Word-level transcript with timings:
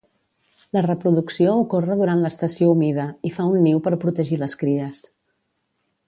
La 0.77 0.81
reproducció 0.85 1.51
ocorre 1.65 1.97
durant 1.99 2.23
l'estació 2.23 2.71
humida 2.77 3.05
i 3.31 3.35
fa 3.39 3.45
un 3.53 3.61
niu 3.67 3.83
per 3.89 3.93
protegir 4.05 4.39
les 4.45 4.57
cries. 4.63 5.03